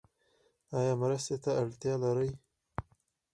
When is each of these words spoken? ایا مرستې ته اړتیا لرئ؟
ایا 0.77 0.93
مرستې 1.01 1.35
ته 1.43 1.51
اړتیا 1.61 1.93
لرئ؟ 2.03 2.31